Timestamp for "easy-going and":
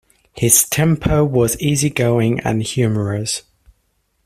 1.59-2.63